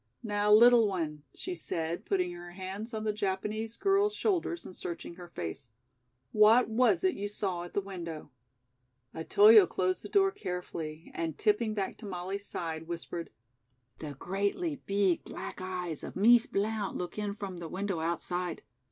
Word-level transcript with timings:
"Now, 0.23 0.51
little 0.51 0.87
one," 0.87 1.21
she 1.35 1.53
said, 1.53 2.05
putting 2.05 2.31
her 2.31 2.53
hands 2.53 2.91
on 2.91 3.03
the 3.03 3.13
Japanese 3.13 3.77
girl's 3.77 4.15
shoulders 4.15 4.65
and 4.65 4.75
searching 4.75 5.13
her 5.13 5.27
face, 5.27 5.69
"what 6.31 6.67
was 6.67 7.03
it 7.03 7.13
you 7.13 7.29
saw 7.29 7.61
at 7.61 7.75
the 7.75 7.81
window?" 7.81 8.31
Otoyo 9.13 9.67
closed 9.67 10.01
the 10.03 10.09
door 10.09 10.31
carefully 10.31 11.11
and, 11.13 11.37
tipping 11.37 11.75
back 11.75 11.99
to 11.99 12.07
Molly's 12.07 12.47
side, 12.47 12.87
whispered: 12.87 13.29
"The 13.99 14.15
greatly 14.15 14.77
beeg 14.87 15.23
black 15.23 15.61
eyes 15.61 16.03
of 16.03 16.15
Mees 16.15 16.47
Blount 16.47 16.97
look 16.97 17.19
in 17.19 17.35
from 17.35 17.57
the 17.57 17.69
window 17.69 17.99
outside. 17.99 18.63